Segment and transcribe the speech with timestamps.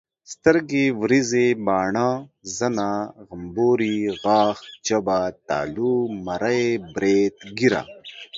[0.31, 2.09] سترګي، وريزي، باڼه،
[2.57, 2.89] زنه،
[3.27, 7.81] غمبوري، غاښ، ژبه ،تالو، مرۍ، بريت، ګيره